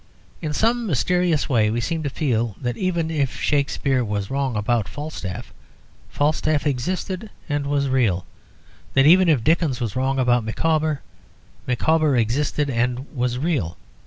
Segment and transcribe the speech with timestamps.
[0.41, 4.87] In some mysterious way we seem to feel that even if Shakespeare was wrong about
[4.89, 5.53] Falstaff,
[6.09, 8.25] Falstaff existed and was real;
[8.95, 11.01] that even if Dickens was wrong about Micawber,
[11.67, 13.77] Micawber existed and was real.